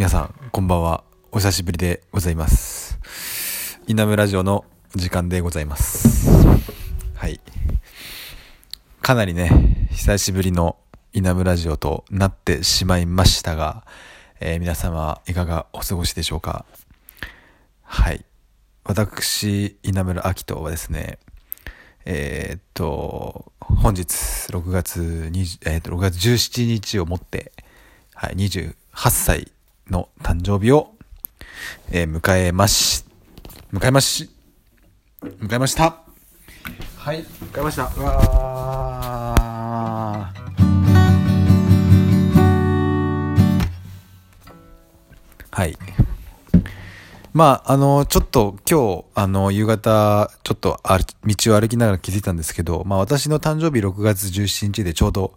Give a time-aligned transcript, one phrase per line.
[0.00, 1.04] 皆さんこんばんは。
[1.30, 2.98] お久しぶりでございます。
[3.86, 4.64] 稲村ラジオの
[4.94, 6.30] 時間でございます。
[7.14, 7.38] はい。
[9.02, 10.78] かなりね久しぶりの
[11.12, 13.84] 稲村ラジオとなってしまいましたが、
[14.40, 16.64] えー皆様いかがお過ごしでしょうか。
[17.82, 18.24] はい。
[18.84, 21.18] 私稲村明人はですね
[22.06, 24.06] えーっと本日
[24.48, 27.52] 6月20、えーっと6月17日をもって、
[28.14, 28.74] はい、28
[29.10, 29.52] 歳
[29.90, 30.94] の誕生日を、
[31.90, 33.04] えー迎えまし
[33.72, 34.30] 迎えまし
[35.22, 35.96] 迎えました。
[36.96, 37.22] はい。
[37.22, 37.90] 迎えました。
[37.96, 39.40] うわー。
[45.50, 45.76] はい。
[47.32, 55.34] まあ、あの、ちょっと今日、あの、夕方、ちょっと道を歩きながら気づいたんですけど、まあ私の誕生日6月17日でちょうど、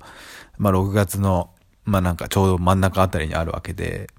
[0.57, 1.49] まあ6月の、
[1.85, 4.09] まあなんかちょうど真ん中あたりにあるわけで、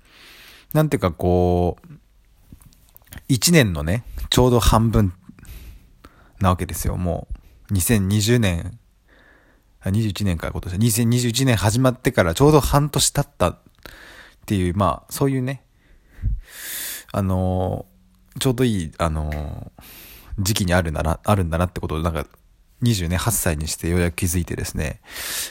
[0.75, 5.15] なんていうかこう、1年のね、ちょうど半分
[6.41, 6.97] なわけですよ。
[6.97, 7.29] も
[7.71, 8.79] う、2020年、
[9.83, 13.59] 21年から今年、2021年始まってからちょうど半年経ったっ
[14.47, 15.65] ていう、まあ、そういうね、
[17.13, 17.95] あのー
[18.41, 19.71] ちょうどいい、あのー
[20.41, 22.27] 時期にあるんだな、あるんだなってことを、なんか、
[22.83, 25.01] 28歳にしてようやく気づいてですね。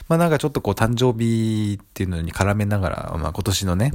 [0.09, 3.94] まあなんかちょっとこう誕生日っていうのに絡めながら、まあ今年のね、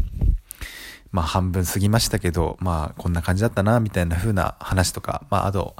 [1.11, 5.77] まあ半分過ぎましたけど、まあこんな感じだったな、みたいな風な話とか、まああと、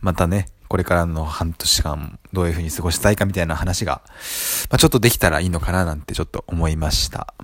[0.00, 4.02] またね、これからの半年間どういう風に過ごしたいかみたいな話が、
[4.70, 7.34] まあちょっとできたらいいのかななんてちょっと思いました。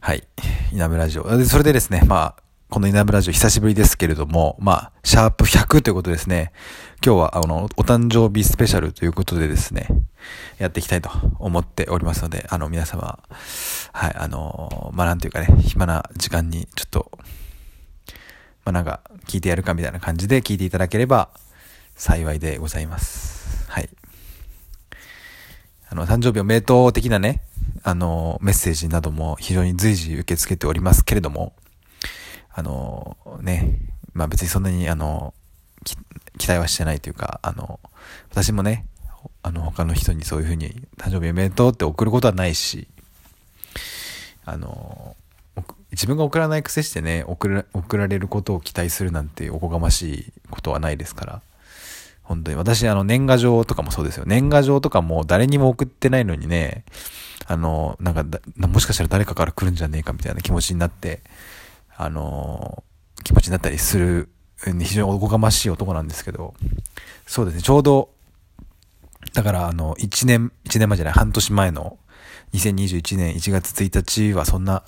[0.00, 0.26] はい。
[0.72, 1.36] 稲村ラジオ。
[1.36, 6.52] でそれでですね、まあ、この稲村ラジオ久しぶりですけれども、まあ、シャープ100ということですね。
[7.00, 9.86] 今日は、あの、お誕生日スペシャルということでですね、
[10.58, 13.20] やっていきたいと思っておりますので、あの、皆様、
[13.92, 17.12] はい、あの、まあ、なんていうかね、暇な時間に、ちょっと、
[18.64, 21.30] まあ、なんか、聞いてやるかみたいな感じで聞いていただければ、
[21.94, 23.70] 幸いでございます。
[23.70, 23.88] はい。
[25.90, 27.42] あの、誕生日おめでとう的なね、
[27.84, 31.54] あの、メッセージなども非常に随時受け付けておりますけれども、
[32.52, 33.78] あの、ね、
[34.14, 35.32] まあ別にそんなに、あの、
[36.38, 37.80] 期待はしてないというか、あの、
[38.30, 38.86] 私もね、
[39.42, 42.88] あの、他の人にそういうふうに、誕生日おめでとうって送ることはないし、
[44.44, 45.16] あの、
[45.90, 51.42] 自分が送らない癖してね、送ら送られることを期待するなんておこがましいことはないですから、
[52.22, 52.56] 本当に。
[52.56, 54.24] 私、あの、年賀状とかもそうですよ。
[54.26, 56.84] 年賀状とかも誰にも送ってないのにね、
[57.46, 58.24] あの、なんか、
[58.56, 61.22] もしかしたら誰かから来るんじゃねえかみたいな気持ちになって、
[61.96, 62.84] あの、
[63.24, 64.28] 気持ちになったりする、
[64.64, 66.54] 非常におこがましい男なんですけど、
[67.26, 68.10] そうですね、ちょうど、
[69.34, 71.98] だから、あの、1年、1年前じゃない、半年前の、
[72.54, 74.82] 2021年1月1日はそんな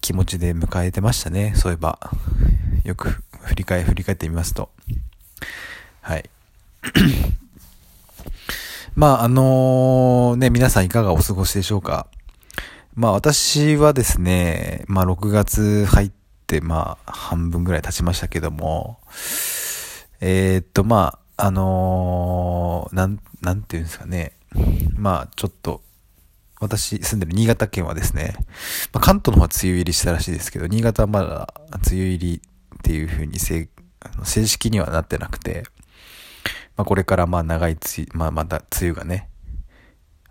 [0.00, 1.52] 気持ちで迎えてましたね。
[1.56, 1.98] そういえば。
[2.84, 4.70] よく振り返り、振り返ってみますと。
[6.00, 6.30] はい。
[8.96, 12.06] まあ、あのね、皆さんいかがお過ごしでしょうか。
[12.94, 16.10] まあ、私はですね、まあ、6月入っ、
[16.60, 18.98] まあ、半分ぐらい経ちましたけども、
[20.20, 24.32] えーっと、まあ、あのーなん、なんていうんですかね。
[24.96, 25.82] まあ、ちょっと、
[26.60, 28.34] 私住んでる新潟県はですね、
[28.92, 31.54] まあ、関東の方は梅雨入りしたらしいですけど、新潟はまだ
[31.88, 32.42] 梅雨入り
[32.78, 33.68] っていう風に正
[34.24, 35.64] 正式にはなってなくて、
[36.76, 37.80] まあ、これからまあ長い梅
[38.10, 39.28] 雨、まあ、また梅雨がね、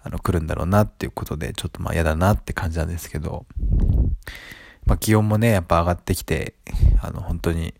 [0.01, 3.45] あの来るんだろうなっていうことで、ちょっとまあ嫌だなって感じなんですけど、
[4.87, 6.55] まあ気温もね、やっぱ上がってきて、
[7.01, 7.73] あの本当に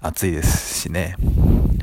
[0.00, 1.16] 暑いですしね、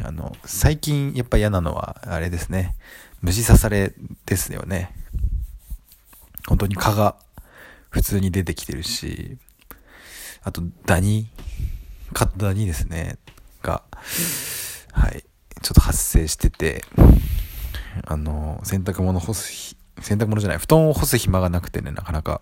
[0.04, 2.76] あの、最近やっぱ嫌なのはあれですね、
[3.22, 3.94] 虫刺され
[4.26, 4.94] ですよね。
[6.48, 7.16] 本当に蚊が
[7.90, 9.38] 普通に出てきてるし、
[10.44, 11.28] あとダニ、
[12.14, 13.18] 蚊とダニですね、
[13.62, 13.84] が、
[14.92, 15.24] はい、
[15.62, 16.84] ちょっと発生してて、
[18.06, 22.42] あの、洗濯物干す、洗濯物じゃない、布団を干す暇がなくてね、なかなか、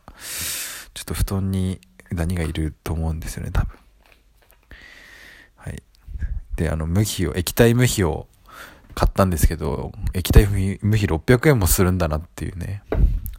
[0.93, 1.79] ちょっと布団に
[2.13, 3.77] ダニがいると思うんですよね、多分。
[5.55, 5.83] はい。
[6.55, 8.27] で、あの、無比を、液体無比を
[8.95, 10.47] 買ったんですけど、液体
[10.81, 12.83] 無比600円もするんだなっていうね、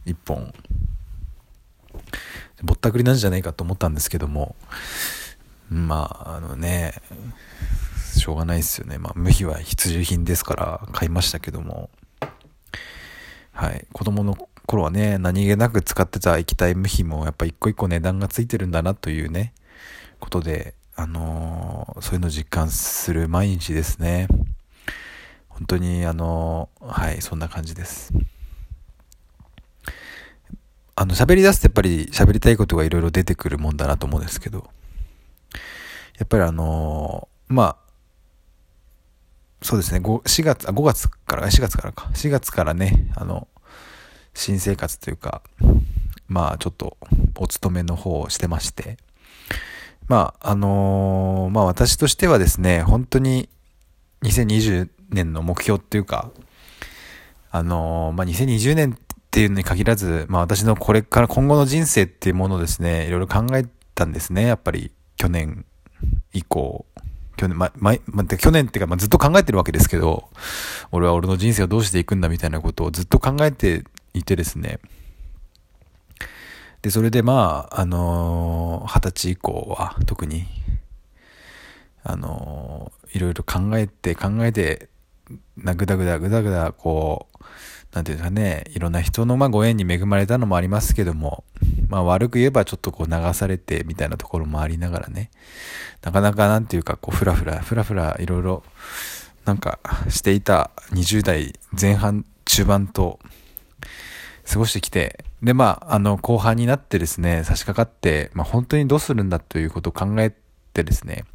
[0.05, 0.53] 1本。
[2.63, 4.55] ぼったくりなんじゃないかと思ったんですけども、
[5.69, 6.93] まあ、あのね、
[8.13, 8.97] ししょうがないですよね。
[8.97, 11.89] まあ、無比は必需品ですから買いましたけども。
[13.51, 13.85] はい。
[13.93, 19.53] 子供の頃はね、何気なく使ってた液体無比もやっぱ一個一個値段がついてるんだなというね、
[20.19, 24.27] ことで、あのー、そういうの実感する毎日ですね。
[25.49, 28.13] 本当に、あのー、はい、そんな感じです。
[30.95, 34.69] あの、喋り出すとやっぱり喋りたいことがいろいろ出てくるもんだなと思うんですけど、
[36.17, 37.77] やっぱりあのー、まあ、
[39.61, 43.47] そうですね、5, 4月、あ、5月から、4月からか、4月からね、あの、
[44.35, 45.41] 新生活というか、
[46.27, 46.97] まあちょっと
[47.35, 48.97] お勤めの方をしてまして、
[50.07, 53.49] まああのー、まあ私としてはですね、本当に
[54.21, 56.31] 2020年の目標っていうか、
[57.49, 63.65] あのー、まあ2020年っていうのに限らず、まあ私のこれから今後の人生っていうものをですね、いろいろ考え
[63.95, 65.65] たんですね、やっぱり去年
[66.33, 66.85] 以降。
[67.37, 70.29] 去年、ま、ま、ま、去年っていうか、まあ、ずっと考えてるわけですけど、
[70.91, 73.83] 俺は俺の人生をどうしていくんだみたいなことをずっと考えて
[74.19, 74.79] いてですね。
[76.81, 80.45] で、それでまあ、あのー、二十歳以降は特に、
[82.03, 84.89] あのー、いろいろ考えて考えて、
[85.57, 87.45] なぐだぐだぐだぐだ、こう、
[87.95, 91.43] なんていうんですかね、いろんな人のまあご縁に恵まれたのもありますけども、
[91.87, 95.31] まあ悪く言えばちょっとこう流されてみたいなところもありながらね、
[96.03, 98.63] なかなかなんていうかこうふらふら、ふらふらいろいろ
[99.45, 99.79] なんか
[100.09, 103.19] していた20代前半中盤と
[104.47, 110.33] 過ごしてきて、で、まあ、あの、後半になってですね、差し掛かって、まあ、本当にどうするんだということを考え
[110.73, 111.25] てですね、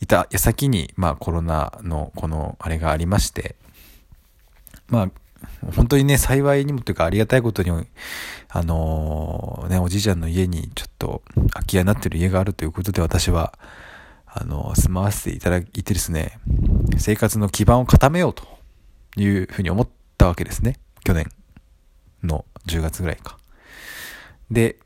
[0.00, 3.56] いた矢先に、まあ、コロナの、この、あれがありまして、
[4.88, 5.10] まあ、
[5.74, 7.70] 本当にね、幸いにもというかありがたいことに、
[8.48, 11.22] あのー、ね、おじいちゃんの家にちょっと
[11.52, 13.58] 空き家になってる家があるということで私は、
[14.26, 16.38] あのー、住まわせていただいてですね、
[16.98, 18.44] 生活の基盤を固めようと
[19.16, 21.28] いうふうに思ったわけですね、去年。
[22.22, 23.38] の10月ぐらいか。
[24.50, 24.76] で、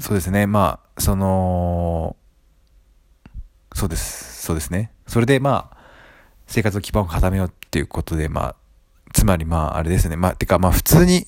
[0.00, 2.16] そうですね、まあ、その、
[3.74, 4.92] そうです、そうですね。
[5.06, 5.76] それでまあ、
[6.46, 8.56] 生活の基盤を固めようっていうことで、まあ、
[9.12, 10.16] つまりまあ、あれですね。
[10.16, 11.26] まあ、てかまあ、普通に、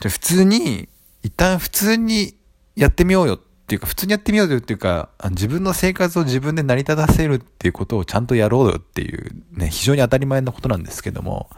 [0.00, 0.88] じゃ普通に、
[1.22, 2.36] 一旦普通に
[2.76, 11.50] やってみようよっっていうか、普通にやってみようよっていうか、自分の生活を自分で成り立たせるっていうことをちゃんとやろうよっていうね、非常に当たり前のことなんですけども、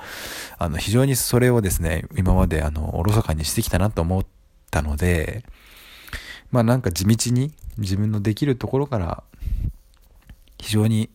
[0.57, 4.27] あの、非常にそれをですね、今まであの、おろそかにしてきたなと思っ
[4.71, 5.45] たので、
[6.51, 9.23] まあなんか地道に自分のできるところから、
[10.57, 11.11] 非常に、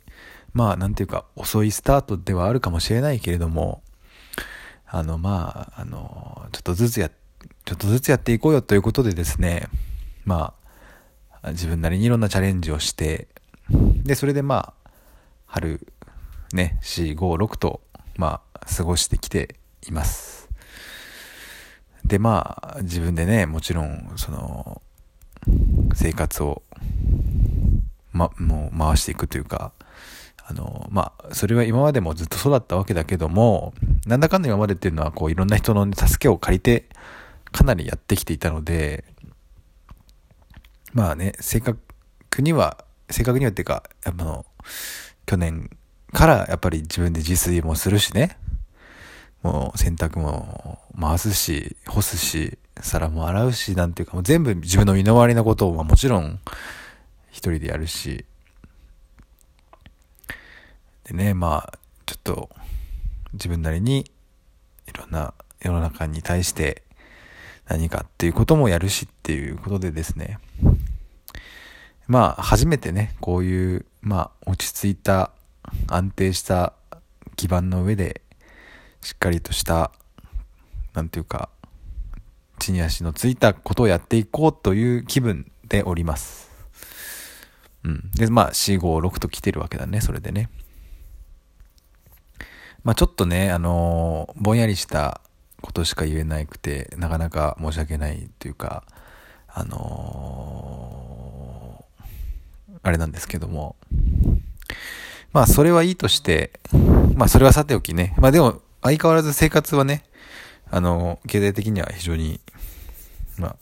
[0.54, 3.82] まあなんていうか遅いスタートではあるかもしれないけれども、
[4.86, 9.68] あのまあ、あの、ちょっとずつや、ちょっとずつやっていこうよということでですね、
[10.24, 10.63] まあ、
[11.50, 13.28] 自分なりにいろんなチャレンジをして、
[13.70, 14.90] で、それでまあ、
[15.46, 15.86] 春、
[16.54, 17.82] ね、4、5、6と、
[18.18, 19.56] まあ、過ごしてきて
[19.88, 20.50] います。
[22.06, 24.82] で、まあ、自分でね、もちろん、その、
[25.94, 26.64] 生活を、
[28.12, 29.72] ま、もう回していくというか、
[30.46, 33.74] あの、まあ、それは今までもずっとそうだったわけだけども、
[34.06, 36.90] なんだかんだ今までっていうのは、こう、いろんな人の、助けを借りて、
[37.52, 39.06] かなりやってきていたので、
[40.94, 41.80] まあね、正確
[42.40, 44.46] には、正確にはっていうか、あの、
[45.26, 45.70] 去年
[46.12, 48.38] からやっぱり自分で自炊もするしね、
[49.42, 56.40] もう洗濯も回すし、干すし、皿も洗うし、なんていうか、もう全部自分の身の回りのことを、まあ、もちろん
[57.32, 58.26] 一人でやるし、
[61.06, 62.50] でね、まあ、ちょっと
[63.34, 64.12] 自分なりに
[64.88, 66.84] いろんな世の中に対して
[67.68, 70.40] 何かっていうこともやるしっていうことでですね、
[72.08, 75.32] まあ、初めてね、こういう、まあ、落ち着いた、
[75.88, 76.74] 安定した
[77.36, 78.22] 基盤の上で
[79.02, 79.92] しっかりとした、
[80.94, 81.50] なんていうか、
[82.60, 86.52] 地に足のついたことをやっていこうという気分でおります。
[87.84, 88.12] うん。
[88.12, 90.50] で、まあ、4、5、6と来てるわけだね、それでね。
[92.84, 95.22] まあ、ちょっとね、あのー、ぼんやりした
[95.62, 98.84] ことしか言えなくて、なかなか申し訳ないというか、
[99.48, 101.03] あのー、
[102.84, 103.76] あれなんですけども。
[105.32, 106.52] まあ、それはいいとして、
[107.16, 108.14] まあ、それはさておきね。
[108.18, 110.04] まあ、でも、相変わらず生活はね、
[110.70, 112.40] あの、経済的には非常に、
[113.40, 113.56] まあ、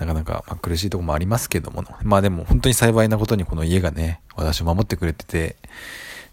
[0.00, 5.56] なかなか、まあ苦しいとこもありますけども、まあでも本当に幸いなことにこの家がね、私を守ってくれてて、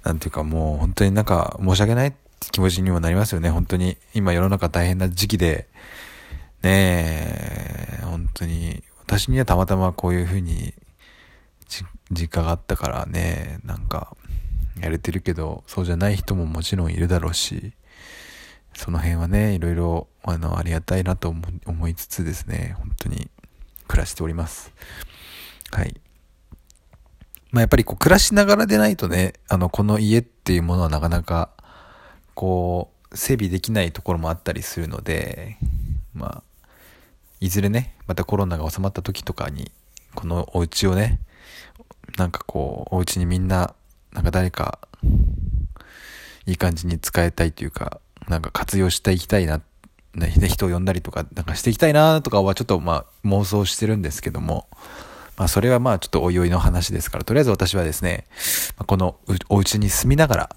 [0.04, 2.14] なんていうかもう本当になんか申し訳ない
[2.52, 3.98] 気持ちにもなりますよね、本当に。
[4.14, 5.68] 今世の中大変な時期で、
[6.64, 10.74] ねえ、本当に、私にはたまたまこういうふうに
[12.12, 14.16] 実家があったからね、なんか、
[14.80, 17.74] やれてるけど、そうじゃない人ももちろんいるだろうし、
[18.74, 21.34] その辺はね、いろいろ、あの、ありがたいなと
[21.66, 23.30] 思いつつですね、本当に
[23.88, 24.72] 暮らしております。
[25.72, 26.00] はい。
[27.52, 31.50] まあ、やっぱりこう、暮らしながらでないとね、あの、この家っていうものはなかなか、
[32.36, 35.58] こう、整備できないところもあったりするので、
[36.14, 36.44] まあ、
[37.40, 39.72] いずれね、またコロナが収まった時とかに、
[40.14, 41.20] このお家をね、
[42.18, 43.76] なんかこう、お家にみんな、
[44.12, 44.80] なんか誰か、
[46.46, 49.62] いい感じに使いたいというか、なんか活用していきたいな、
[50.16, 54.68] ね、人を呼んだりとか、なんかしていきたいなとかはちょっとまあ妄想してるんですけども、
[55.38, 58.26] まあそれはまあちょっとおいおいの話ですから、とりあえず私はですね、
[58.88, 59.18] この
[59.50, 60.56] お家に住みながら、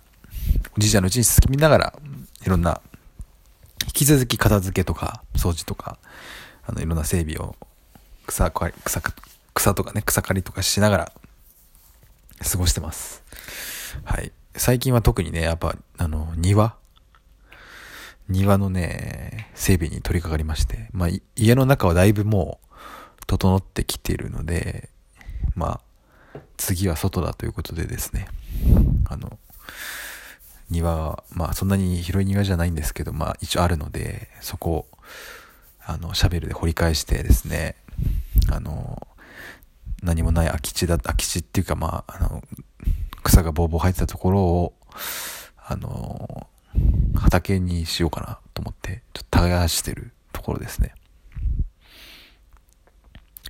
[0.76, 1.94] おじいちゃんのうちに住みながら、
[2.44, 2.80] いろんな、
[3.86, 5.98] 引き続き片付けとか、掃除とか、
[6.66, 7.56] あの、いろんな整備を、
[8.26, 9.02] 草、草、
[9.54, 11.12] 草とかね、草刈りとかしながら、
[12.40, 13.22] 過ごしてます。
[14.04, 14.32] はい。
[14.56, 16.76] 最近は特にね、やっぱ、あの、庭？
[18.28, 24.88] 庭のね、整備に取り掛かりまして、まあ、家の中はだいぶもう、整ってきているので、
[25.54, 25.80] ま
[26.34, 28.26] あ、次は外だということでですね、
[29.08, 29.38] あの、
[30.70, 34.86] 庭は、まあ、そんなに広い庭じゃないんですけど、まあ、一応あるので、そこを、
[35.84, 37.76] あの、シャベルで掘り返してですね、
[38.50, 39.06] あの、
[40.02, 42.42] 何もない空き地だ、空き地っていうか、まあ、あの、
[43.22, 44.74] 草がぼうぼう生えてたところを、
[45.56, 46.46] あの、
[47.16, 50.94] 畑にしようかなと思って、ちょっと耕してるところですね。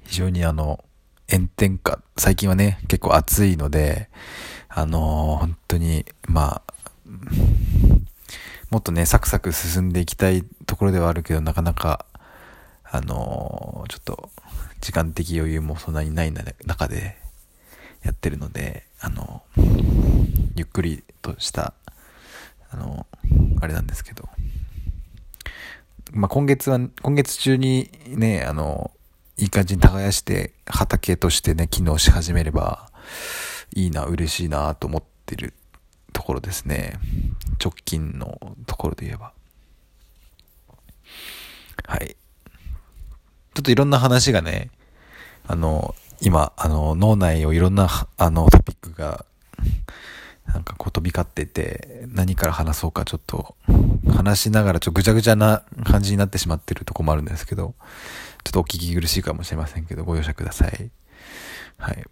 [0.04, 0.84] 非常にあの、
[1.30, 4.10] 炎天下、最近はね、結構暑いので、
[4.68, 6.74] あのー、本当に、まあ、
[8.70, 12.06] もっとね、サクサク進んでいきたいところではあるけど、なかなか、
[12.84, 14.30] あのー、ちょっと、
[14.80, 17.16] 時間的余裕もそんなにない中で
[18.02, 19.42] やってるので、あの、
[20.56, 21.74] ゆっくりとした、
[22.70, 23.06] あの
[23.60, 24.28] あれなんですけど、
[26.12, 28.90] まあ、今月は、今月中にね、あの、
[29.36, 32.90] いい感じに耕して畑としてね、機能し始めれば
[33.74, 35.54] いいな、嬉しいなと思ってる
[36.12, 36.98] ところですね。
[37.62, 39.32] 直近のところで言えば。
[41.86, 42.16] はい。
[43.60, 44.70] ちょっといろんな話がね、
[45.46, 49.26] あの、今、あの、脳内をいろんな、あの、トピックが
[50.46, 53.54] なんかこう飛び交ってて、何から話そうかちょっと、
[54.16, 57.74] 話しながらちょっとぐちゃぐちゃな感じになってしまってるとこもあるんですけど、
[58.44, 60.90] ちょっとお聞き苦しいかもしれませんけど、ご容赦ください。
[61.76, 62.04] はい。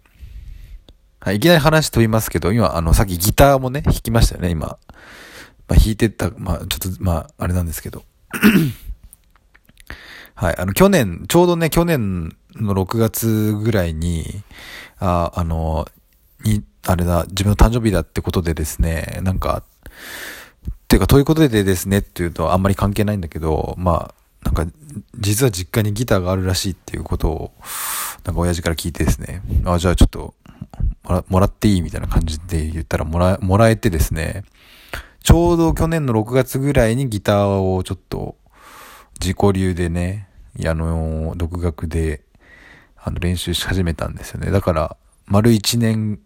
[1.19, 4.67] はい、いきなり話飛びますけど、今、あの、さっきギターもね、弾きましたよね、今。
[4.67, 4.77] ま
[5.69, 8.03] あ、弾いてた、まあ、ちょっと、まあ、あれなんですけど。
[10.39, 14.41] はい、あの、去年、ちょうどね、去年の6月ぐらいに、
[14.97, 15.85] あ、あの、
[16.45, 24.65] に、あれだ、自分の誕生日だってことでですね、なんか、っていうか、ということでですねっていうとあんまり関係ないんだけど、まあ、なんか、
[25.19, 27.51] 実は実家にギターがあるらしいっていうことを、
[28.23, 30.35] なんか親父から聞いてですね、あ、じゃあちょっと、
[31.03, 34.45] もらもらっていいみたいな感じで言ったらもら、もらえてですね、
[35.21, 38.37] ちょうど去年の6月ぐらいにギターをちょっと、
[39.19, 40.28] 自己流でね、
[40.67, 42.23] あの、独学で、
[42.97, 44.51] あの、練習し始めたんですよね。
[44.51, 46.19] だから、丸1年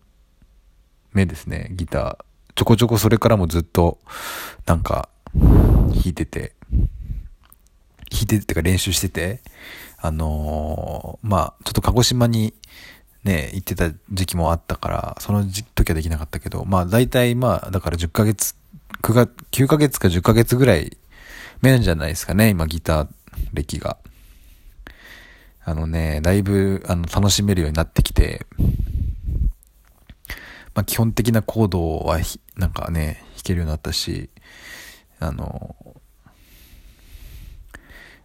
[1.12, 2.18] 目ですね、ギター。
[2.56, 4.00] ちょこちょこそれからもずっと、
[4.66, 6.54] なんか、弾いてて、
[8.10, 9.42] 弾いててか練習してて、
[9.98, 12.54] あのー、まあ、ちょっと鹿児島に
[13.24, 18.56] ね、行ってた時期もあったから、その時はできなかったけど、まあ大体まあ、だから10ヶ月、
[19.02, 20.98] 9月、9ヶ月か10ヶ月ぐらい
[21.62, 23.08] 目なんじゃないですかね、今ギター
[23.54, 23.98] 歴が。
[25.66, 28.46] あのね、だいぶ、あの、楽しめるようになってきて、
[30.76, 32.20] まあ、基本的なコードは
[32.58, 34.30] なんかね、弾けるようになったし、
[35.20, 35.76] あの、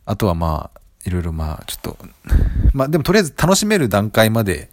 [0.05, 1.99] あとはまあ、いろいろまあ、ちょっと、
[2.75, 4.71] まあでもとりあえず楽しめる段階まで、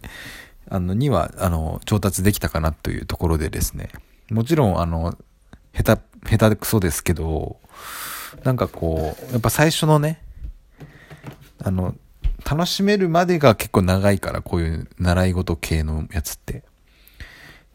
[0.68, 3.90] あの、には、あの、調達できたかなというところでですね、
[4.30, 5.16] もちろん、あの、
[5.72, 6.02] 下手、
[6.36, 7.60] 下手くそですけど、
[8.42, 10.22] なんかこう、やっぱ最初のね、
[11.62, 11.94] あの、
[12.48, 16.62] 楽しめるまでが結構長いから、こういう習い事系のやつって。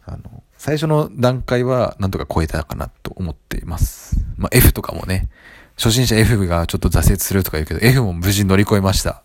[0.06, 4.16] あの、最初の段階はなんとか超えたかなと思っています。
[4.38, 5.30] まあ、F とかもね、
[5.76, 9.24] 初心者 F がちょっと挫折するとか言うけど、F も無事乗り越えました。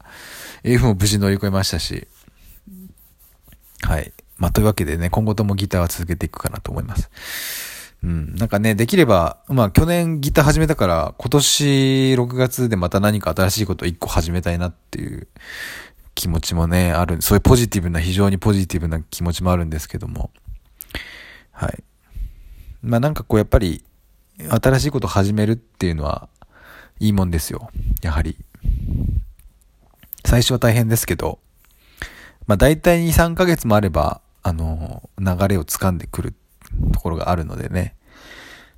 [0.64, 2.08] F も無事乗り越えましたし、
[3.82, 4.12] はい。
[4.36, 7.08] まあ、というわけでね、今後ともギターは続けていくかなと思います。
[8.02, 8.34] うん。
[8.36, 15.28] なんかね、できれば、まあ、去年ギター始めたから、今年6月でまた何か新しいことを1個始めたいなっていう
[16.14, 20.30] 気持ちもね、ある、そういうポジティブな、非常にポジティブな気持ちもあるんですけども、
[21.52, 21.84] はい。
[22.82, 23.84] まあなんかこうやっぱり、
[24.38, 26.28] 新しいことを始めるっていうのは、
[27.00, 27.70] いいもんですよ。
[28.02, 28.36] やはり。
[30.24, 31.38] 最初は大変ですけど、
[32.46, 36.34] まあ大体2、3ヶ月もあれば、あの、流れを掴んでくる
[36.92, 37.94] ところがあるのでね。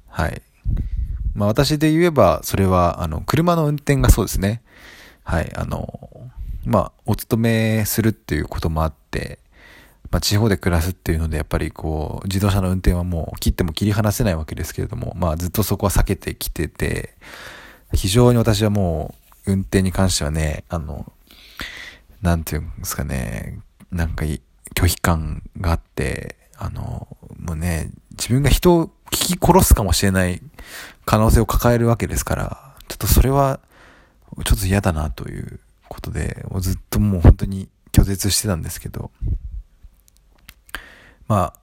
[0.09, 0.43] はい。
[1.35, 4.63] まあ私で言えば、それは、あの、車の運転がそうですね。
[5.23, 5.53] はい。
[5.55, 6.11] あの、
[6.65, 9.39] まあ、お勤めするっていうこともあって、
[10.11, 17.15] まあ、地方で暮らすっていうので、やっぱりこう、自動車の運転はもう切っても切り離せないわけですけれども、まあ、ずっとそこは避けてきてて、
[17.93, 19.15] 非常に私はも
[19.47, 21.11] う、運転に関してはね、あの、
[22.23, 24.25] なんていうんですかね、なんか
[24.75, 27.07] 拒否感があって、あの、
[27.39, 30.43] もうね、自分が人を聞き殺すかもしれない
[31.05, 33.61] 可能性を抱えるわけですから、ちょっとそれは、
[34.45, 39.11] ちょっと嫌だなということで、もうずっともう本当に拒絶してたんですけど、
[41.27, 41.61] まあ、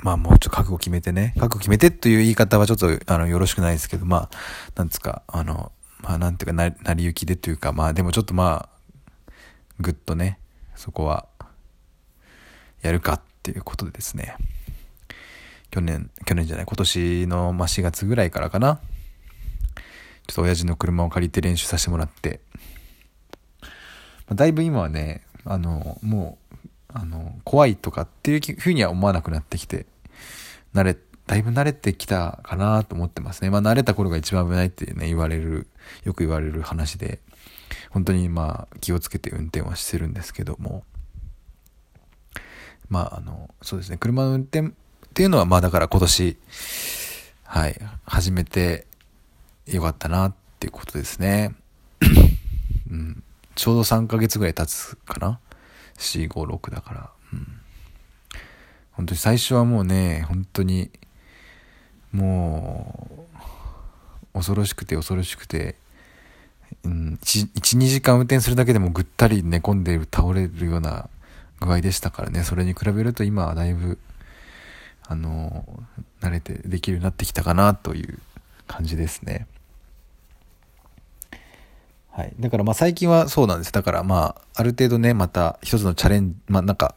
[0.00, 4.30] まあもうちょっと覚悟決めてね、覚悟決めてという言い方はちょっとあのよろしくないですけど、まあ、
[4.76, 9.34] なんですか、あの、まあなんていうかな、成り行きでというか、まあでもちょっとまあ、
[9.80, 10.38] ぐっとね、
[10.76, 11.26] そこは、
[12.82, 14.36] やるかっていうことでですね、
[15.70, 18.80] 去年、去年じゃない、今年の、ま、4月ぐらいからかな、
[20.26, 22.40] ちょっと親父の車を借りて練習させてもらって、
[23.62, 26.58] まあだいぶ今はね、あの、もう、
[26.92, 29.86] あの、怖いとかっていうふうには思わなくなってきて、
[30.74, 30.96] 慣れ、
[31.26, 33.50] だいぶ慣れてきたかなと思ってますね。
[33.50, 35.66] まあ慣れた頃が一番危ないってね、言われる、
[36.04, 37.20] よく言われる話で、
[37.90, 40.84] 本当にまあ気をつけて運転はしてるんですけども、
[42.88, 44.72] まああの、そうですね、車の運転
[45.18, 46.36] っていうのはまあだから今年、
[47.42, 48.86] はい、始めて
[49.66, 51.56] よかったなっていうことですね。
[52.88, 53.24] うん。
[53.56, 55.40] ちょうど3ヶ月ぐらい経つかな
[55.96, 57.10] ?4、5、6だから。
[57.32, 57.48] うん。
[58.92, 60.88] 本当に最初はもうね、本当に、
[62.12, 63.26] も
[64.34, 65.74] う、恐ろしくて恐ろしくて、
[66.84, 71.10] うん、1、1 2時間運転するだけでもぐったり寝込んで倒れるような
[71.58, 73.98] 具合でしたからね、それに比べると今はだいぶ、
[75.08, 75.64] あの、
[76.20, 78.18] 慣れてできるようになってきたかなという
[78.66, 79.46] 感じですね。
[82.10, 82.34] はい。
[82.38, 83.72] だからまあ最近はそうなんです。
[83.72, 86.94] だからまあ、ある程度ね、また一つのチャレンジ、まあなんか、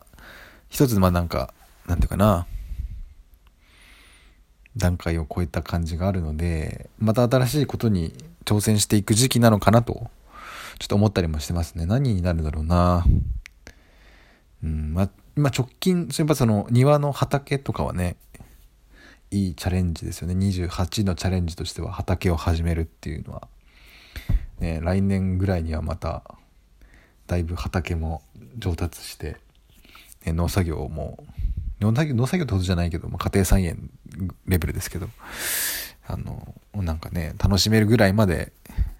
[0.70, 1.54] 一つまあなんか、
[1.88, 2.48] なんていうかな、
[4.76, 10.10] 段階を超えた感じがあるので、また新しいことに挑戦していく時期なのかなと、
[10.80, 11.86] ちょっと思ったりもしてますね。
[11.86, 13.06] 何になるだろうな。
[14.64, 15.10] うん、まあ、
[15.42, 18.16] 今直近、やっぱその庭の畑とかはね、
[19.32, 20.36] いいチャレンジですよね。
[20.36, 23.48] 28のチャレンジとしては畑を始めるっていうのは。
[24.60, 26.22] ね、来年ぐらいにはまた
[27.26, 28.22] だいぶ畑も
[28.60, 29.38] 上達して、
[30.24, 31.26] ね、農作業も
[31.80, 33.90] 農作業農作業ってことじゃないけど、まあ、家庭菜園
[34.46, 35.08] レベルですけど
[36.06, 38.52] あのなんかね楽しめるぐらいまで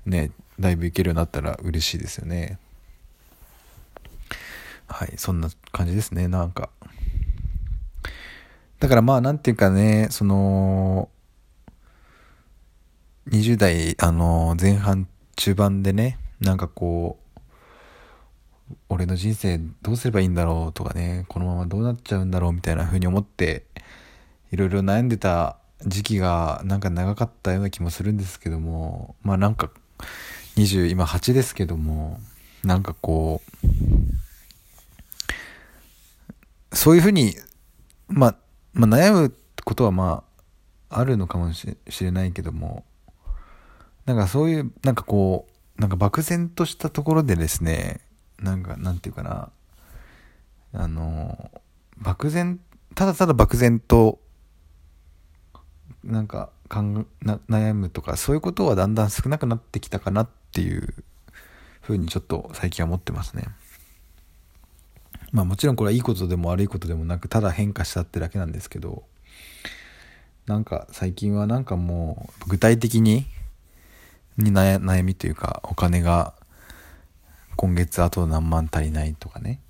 [0.08, 2.58] ねだいぶいけるようになったら嬉しいですよね
[4.92, 6.70] はいそんな感じですねなんか。
[8.80, 11.10] だからまあなんていうかねその
[13.30, 17.18] 20代あの前半中盤でね、なんかこ
[18.70, 23.66] う、俺の人生どうすればいいんだろうとかね、このままどうなっちゃうんだろうみたいな風に思って、
[24.52, 29.72] いろいろ悩んでた時期がなんか長かったような気もするんですけども、まあなんか、
[30.58, 32.20] 20、今8ですけども、
[32.64, 33.68] なんかこう、
[36.74, 37.36] そういう風に、
[38.08, 38.36] まあ、
[38.74, 40.24] まあ悩むことはま
[40.90, 42.86] あ、あるのかもしれないけども、
[44.06, 48.02] なんかそういう、なんかこう、なんか漠然としたところでですね、
[48.40, 49.52] なんか、なんていうかな、
[50.74, 51.52] あの、
[51.98, 52.60] 漠然、
[52.96, 54.20] ただただ漠然と、
[56.04, 60.94] なんかかんな悩むとか、そういうことはだんだん少なくなってきたかなっていう
[61.82, 63.44] ふうにちょっと最近は思ってますね。
[65.32, 69.04] まあもちろんこれはいいことでも悪いことでもなく、ただ変化したってだけなんですけど、
[70.46, 73.26] なんか最近はなんかもう具体的に
[74.38, 76.34] に悩みというかお金が
[77.56, 79.62] 今月あと何万足りないとかね。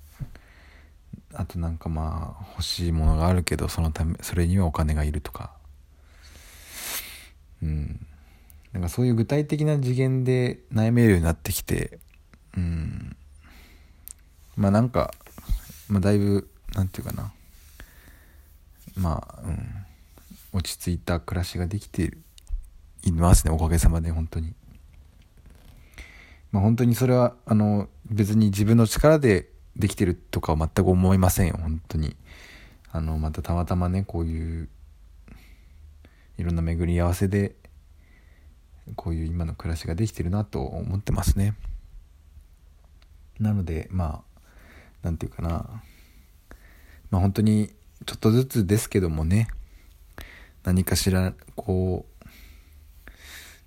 [1.34, 5.52] あとなんかまあ欲しいものがあるけどそのためそれにはお金がいるとか。
[7.62, 8.06] うん。
[8.72, 11.98] なんかそういう具体的な次元で悩めるようになってきて
[12.56, 13.16] うん。
[14.56, 15.14] まあなんか、
[15.92, 17.32] まあ、だいぶなんていうかな。
[18.96, 19.58] まあうん。
[20.54, 22.12] 落ち着いた暮らしができて
[23.04, 24.54] いますねおかげさまで本当に。
[26.50, 32.16] まあ本当にそれはあの別に自分の力でできてるとかは全く思いませんよ本当に。
[32.90, 34.68] あのまたたまたまねこういう
[36.38, 37.54] いろんな巡り合わせで
[38.96, 41.54] こういう今の暮らしができてるなと思ってますね。
[43.40, 44.31] なのでまあ
[45.02, 45.82] 何て言うかな。
[47.10, 47.70] まあ本当に
[48.06, 49.48] ちょっとずつですけどもね。
[50.64, 52.22] 何かしらこう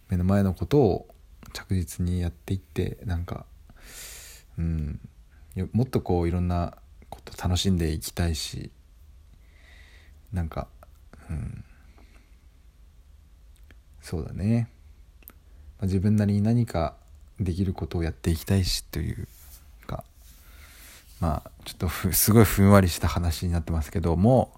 [0.09, 1.07] 目の前のことを
[1.53, 3.45] 着実にやっていってなんか
[4.57, 4.99] うん
[5.71, 6.77] もっとこういろんな
[7.09, 8.71] こと楽しんでいきたいし
[10.31, 10.67] なんか
[11.29, 11.63] うん
[14.01, 14.69] そうだね、
[15.79, 16.95] まあ、自分なりに何か
[17.39, 19.27] できることをやっていきたいしという
[21.19, 24.51] まあちょっとすごいふんわりした話になってますけども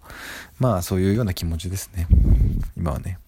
[0.59, 2.07] まあそういうような気持ちですね。
[2.75, 3.19] 今はね。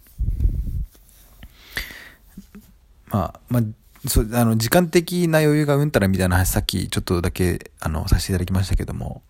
[3.08, 3.64] まあまあ
[4.08, 9.22] そあの時間的な余裕がうんたらみたいな話さっきちょっとだけあのさせていただきましたけども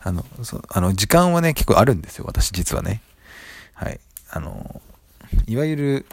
[0.00, 3.02] あのそあの時間はね結構あるんですよ私実はね。
[3.74, 4.00] はい。
[4.30, 4.80] あの
[5.46, 6.06] いわゆる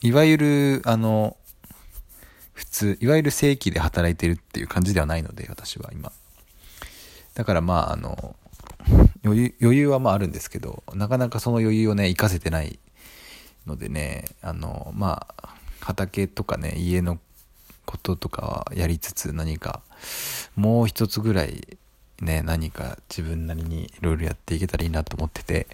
[0.00, 1.36] いわゆるあの
[2.54, 6.12] 普通いわゆる正規で働いてるっていう感じではないので私は今。
[7.38, 8.34] だからまああの
[9.24, 12.80] 余裕はまああるんですけどなかなかその余裕をね活かせてない
[13.64, 17.20] のでねあのまあ畑とかね家の
[17.86, 19.82] こととかはやりつつ何か
[20.56, 21.78] もう一つぐらい
[22.20, 25.68] ね何か自分なりにいろいろやっていけたらいいなと思ってて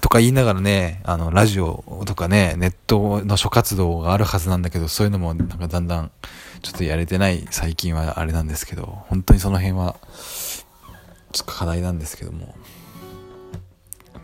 [0.00, 6.10] とか言いながらねあのラジオとかねネットの諸活動があるはずなんだけどそういうのもなんかだんだん
[6.60, 9.94] ちょっとやれてない最近はあれなんですけど本当にその辺は
[11.32, 12.54] ちょっと課題なんですけども。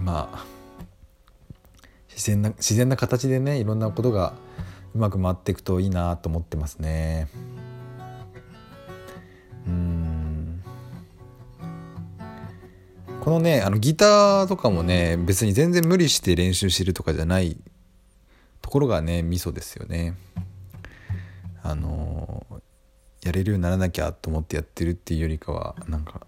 [0.01, 0.47] まあ
[2.09, 4.35] 自然な自然な形でねいろんなことが
[4.95, 7.29] うまく回っていくといいなと思ってますね。
[9.67, 10.63] うん。
[13.21, 17.57] このねあのギターとかもね別に全然無理して練習してるとかじゃない
[18.63, 20.15] ところがねミソですよね。
[21.63, 22.47] あの
[23.23, 26.27] やれるようにならなきゃと思ってやってるっていうよりかはなんか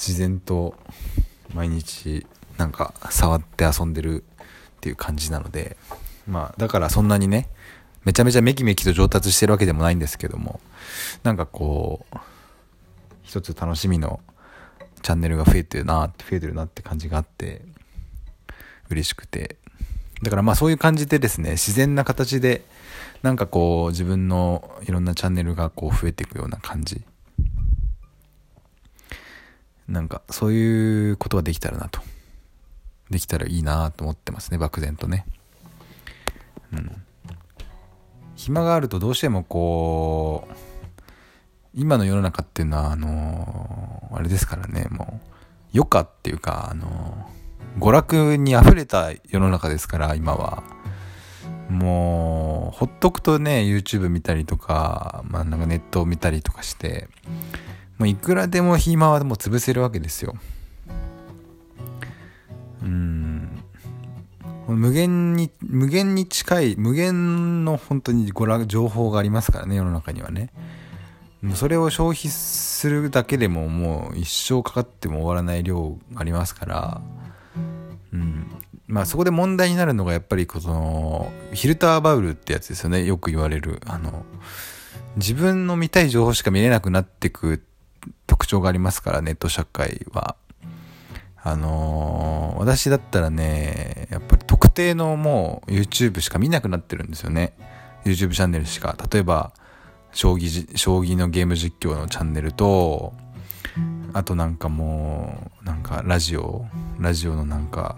[0.00, 0.74] 自然と
[1.52, 5.76] 毎日なんか触って遊んでるっていう感じなので
[6.30, 7.48] まあ、だからそんなにね、
[8.04, 10.60] めちゃめちゃメキメキと上達してるわけでもないんですけども、
[11.24, 12.16] なんかこう、
[13.22, 14.20] 一つ楽しみの
[15.02, 17.62] チャンネルが増えてるな、増えてるなって感じがあって、
[18.88, 19.56] 嬉しくて。
[20.22, 22.64] だからまあそういう感じでですね、自然な形で、
[23.22, 27.02] なんかこう自分のいろんなチャンネルがこう増えていくような感じ。
[29.90, 32.00] なんかそういうことができたらなと。
[33.10, 35.26] できたらいいなと思ってますね、漠然とね。
[36.72, 37.02] うん、
[38.36, 40.54] 暇があるとどうしてもこう
[41.74, 45.20] 今の世の中っていうのはあのー、あれですからねも
[45.74, 50.62] う余暇っていうかあのー、娯楽にあふれた世の中ですから今は
[51.68, 57.08] もうほっとくとね YouTube 見たりとか,、まあ、なんかネットを見たりとかして
[58.00, 60.34] もういくらでも暇はもう潰せるわけですよ
[62.82, 63.62] うん
[64.66, 70.50] 無限に、無限に近い、無限の本当にごら情報がありますからね、世の中にはね。
[71.54, 77.00] それを消費するだけでももう一生かかっても終わらない量ありますから、
[78.12, 78.46] うん。
[78.86, 83.04] まあそこで問題になるのがやっぱりこの、フィルターバウルってやつですよね。
[83.04, 83.80] よく言われる。
[83.86, 84.24] あの、
[85.16, 87.60] 自分の見たい情報しか見れなくなってく
[88.26, 90.36] 特徴がありますから、ネット社会は。
[91.42, 97.54] あのー、私だったらね、やっぱり特定のもう YouTube しか見なくなってるんですよね。
[98.04, 98.96] YouTube チャンネルしか。
[99.10, 99.52] 例えば、
[100.12, 103.14] 将棋、将棋のゲーム実況のチャンネルと、
[104.12, 106.66] あとなんかもう、なんかラジオ、
[106.98, 107.96] ラジオのなんか、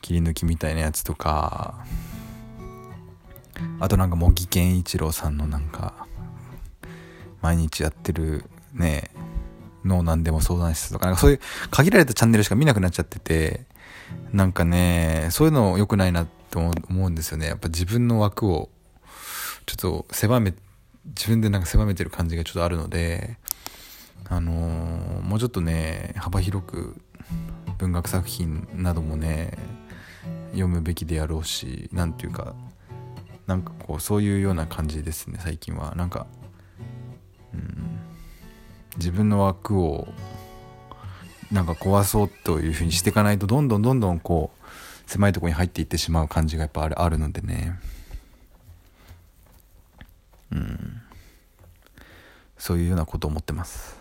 [0.00, 1.84] 切り抜きみたいなやつとか、
[3.80, 6.06] あとなんか茂木健一郎さんのなんか、
[7.42, 8.44] 毎日やってる
[8.74, 9.10] ね、
[9.84, 13.64] の何でも相談室とか、なんかそういう限られたチャンネルしか見なくなっちゃってて、
[14.32, 17.46] なんかね、そういうの良くないなと思うんですよね。
[17.46, 18.70] やっぱ自分の枠を
[19.66, 20.54] ちょっと狭め、
[21.06, 23.36] 自分でなんか狭めてる感じがちょっとあるので、
[24.28, 27.00] あのー、もうちょっとね、幅広く
[27.78, 29.56] 文学作品などもね、
[30.50, 32.54] 読むべきであろうし、なんていうか、
[33.46, 35.94] なんかこう、そういうような感じですね、最近は。
[35.94, 36.26] なんか、
[37.54, 37.87] うん
[38.98, 40.08] 自分の枠を
[41.50, 44.66] なんか壊そうというふうにしていかないとどんどんどんどんこう
[45.10, 47.78] 狭いとこに入っていってしまう感じがやっぱあるのでね。
[50.52, 51.02] うん。
[52.58, 53.96] そういうようなことを思ってます。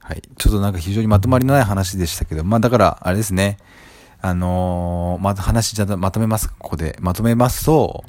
[0.00, 0.22] はい。
[0.36, 3.56] ちょっとなんか非常にまとまりのない話でしたけどまあだからあれですね。
[4.20, 6.50] あのー、また話じゃまとめます。
[6.50, 6.96] ここで。
[7.00, 8.04] まとめますと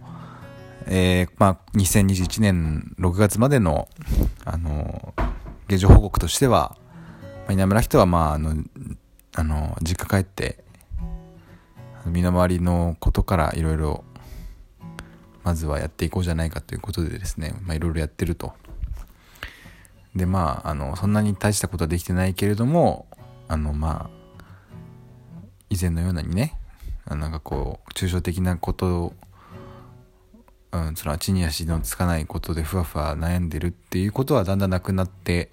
[0.87, 3.87] えー、まあ、2021年6月までの、
[4.43, 5.13] あの、
[5.67, 6.77] 現状報告としては、
[7.21, 8.55] まあ、稲村人は、まあ、あの、
[9.35, 10.63] あの、実家帰って、
[12.05, 14.03] 身の回りのことからいろいろ
[15.43, 18.53] まずはやっていこうじゃないかということでですね、まあ、いろいろやってると。
[20.15, 23.05] でまああのそんなに大したことはできてないけれども
[23.49, 24.09] あのまあ
[25.69, 26.57] 以前のようなにね
[27.05, 29.13] なんかこう抽象的なことを、
[30.75, 35.49] うん、その地に足のつかないことでふわふわ悩んでるっていうことはだんだんなくなって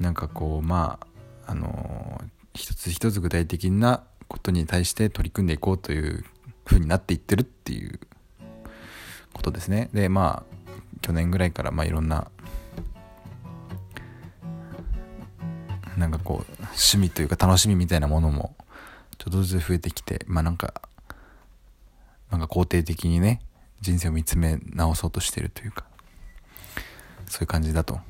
[0.00, 0.98] なんかこうま
[1.46, 2.20] ああの
[2.52, 6.24] 一つ一つ具体的なことに対して取り組んでいこうという
[6.64, 8.00] 風になっていってるっていう
[9.32, 9.88] ことですね。
[9.92, 12.28] でまあ去年ぐらいからまあいろんな
[15.96, 18.56] なんかこう趣味というか楽しみみたいなものも
[19.16, 20.74] ちょっとずつ増えてきてまあなんか
[22.30, 23.40] なんか肯定的にね
[23.80, 25.84] 人生を見つめ直そうとしてるというか
[27.26, 28.00] そういう感じだと。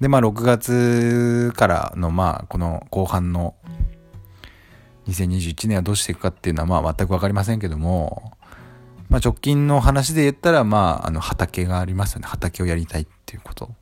[0.00, 3.54] でまあ6月からのまあこの後半の
[5.08, 8.32] 2021年はどうしていくかっていうのはまあ全く分かりませんけども、
[9.08, 12.28] まあ、直近の話で言ったらまああの畑がありますよね。
[12.28, 13.74] 畑をやりたいっていうこと。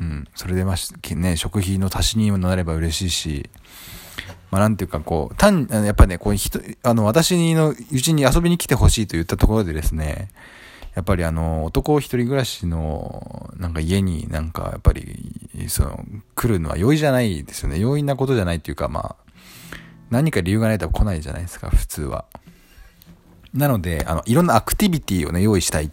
[0.00, 0.26] うん。
[0.34, 3.50] それでまあね食費の足しにもなれば嬉しいし
[4.50, 10.28] まあなんていうかこう単やっぱりねこう人あの私のうちに遊びに来てほしいと言ったところでですね
[10.94, 15.34] やっぱりあの男一人暮らしのなんか家になんかやっぱり
[15.68, 17.78] その来るのは容易じゃないですよね。
[17.78, 19.30] 容易なことじゃないっていうかまあ
[20.10, 22.24] 何か理由がないと来ないじゃないですか普通は。
[23.54, 25.90] なのであのいろんなアクティビティをね用意したい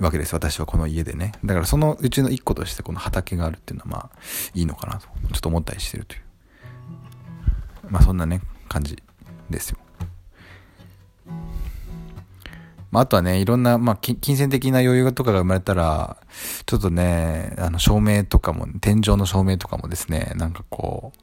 [0.00, 1.32] わけです私はこの家でね。
[1.44, 4.10] だからそのうちの一個としてこの畑があるっていうのはまあ
[4.54, 6.22] いいのかなとちょっと思ったりしてるという。
[7.92, 9.00] まあそんなね感じ
[9.50, 9.78] ですよ。
[12.90, 16.18] まあ、あとはね、いろんな、まあ、金銭的な余裕とかが生まれたら、
[16.66, 21.14] ちょっとね、あの、照明とかも、天井の照明とかもですね、なんかこ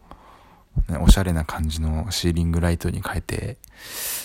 [0.90, 3.58] う、ね、おしゃれな感じのシーリングライトに変えて、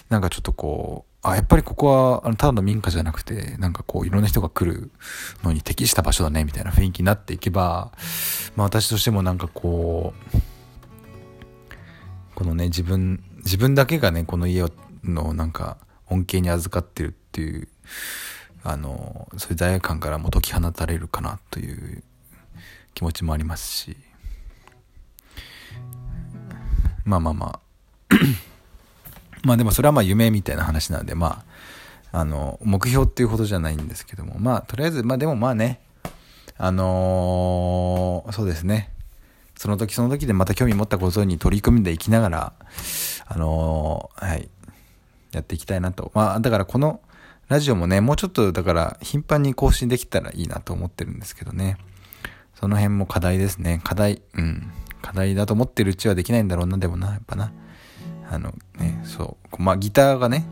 [0.09, 4.91] なんかちょっとこう、あ、やっぱりここは、あの、ただの民家じゃなくて、なんかこう、いろんな人が来る
[5.43, 7.93] のに適した場所だね、みたいな雰囲気になっていけば、
[8.57, 10.54] まあ私としてもなんかこう、
[12.35, 14.65] このね、自分、自分だけがね、この家
[15.05, 15.77] のなんか、
[16.11, 17.69] 恩恵に預かってるっていう
[18.63, 22.03] あのそういう罪悪感からも解き放たれるかなという
[22.95, 23.97] 気持ちもありますし。
[27.05, 27.61] まあまあまあ。
[29.45, 31.45] まあでもそれはまあ夢みたいな話なんでま
[32.13, 35.81] ああの目標っていうほどじゃないんですけどもまあとりあえずまあでもまあね
[36.57, 38.94] あのー、そうですね。
[39.57, 42.53] その時その時でまた興味持ったことに取り組んでいきながら
[43.27, 44.49] あのー、はい
[45.33, 47.01] やっていきたいなとまあだからこの
[47.49, 51.77] ラジオもね、もうちょっとだから頻繁に更新できたらいいなと思ってるんですけどね。
[52.55, 53.81] その辺も課題ですね。
[53.85, 54.23] 課題。
[54.35, 54.71] うん。
[55.03, 57.53] 課題だと思ってるうちはできないんだろうな、でもな、やっぱな。
[58.31, 59.63] あのね、そう。
[59.63, 60.47] まあギターがね、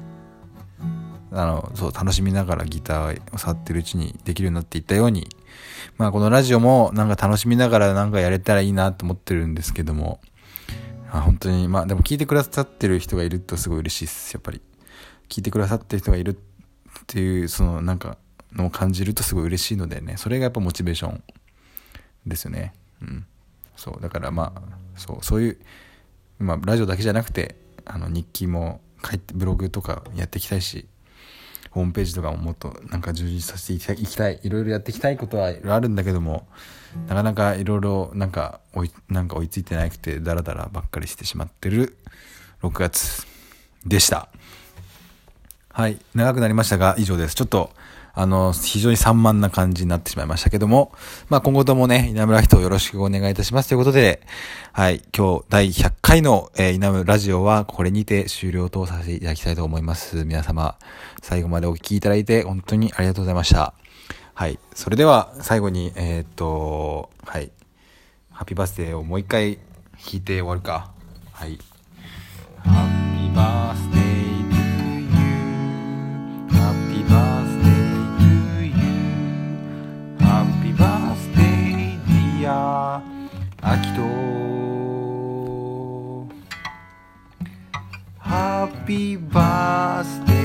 [1.32, 5.34] あの、そう、楽しみながらギターを触ってるうちにできるようになっていったように、
[5.98, 10.20] まあこのラジオもなんか楽しみながらなんかやれたらいいなと思ってるんですけども、
[11.10, 14.60] あ本当に、まあでも聞いてくださってる人がいるとすごい嬉しいです、やっぱり。
[15.28, 16.36] 聞いてくださってる人がいるっ
[17.06, 18.18] ていうそのなんか
[18.52, 20.16] のを感じるとすごい嬉しいのでね。
[20.16, 21.22] それがやっぱモチベーション
[22.26, 22.74] ですよね。
[23.00, 23.26] うん。
[23.76, 24.62] そうだからまあ
[24.96, 25.58] そうそういう
[26.38, 30.86] まあラジオだけじゃなくてあの日記も書いてブログとかやっていきたいし
[31.72, 36.46] ホームページとかももっとなんか充実させていきたいいろいろやっていきたいことはあるんだけども
[37.08, 41.96] なかなかいろいろなんか追いなんか追いついてなくてダラダラばっかりしてしまってる
[42.62, 43.26] 6月
[43.86, 44.28] でした。
[45.74, 45.98] はい。
[46.14, 47.34] 長くなりましたが、以上です。
[47.34, 47.70] ちょっと、
[48.14, 50.92] あの、非常に散漫な感じになってしまいましたけども、
[51.28, 54.20] まあ今後ともね、稲村人よろしくお願いいたしますということで、
[54.72, 60.24] はい、今日第100回の、えー、稲村ラジオはこれにて終了とさせていただきたいと思います。
[60.24, 60.76] 皆様、
[61.22, 63.74] 最後までお聞きいただいて本当にありがとうございました。
[64.34, 67.50] はい、それでは最後に、えー、っと、はい、
[68.30, 69.62] ハッピーバースデーをもう一回弾
[70.14, 70.90] いて終わるか。
[71.32, 71.58] はい。
[72.58, 74.01] ハッピーバースデー
[82.52, 83.02] や
[83.62, 84.02] 秋と。
[88.18, 90.42] ハッピーバースデー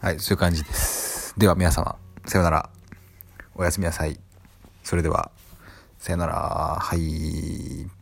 [0.00, 1.34] はいそういう感じです。
[1.38, 2.68] では皆様さよなら。
[3.54, 4.20] おやすみなさい。
[4.82, 5.30] それでは
[5.98, 6.34] さよなら。
[6.80, 7.93] はい。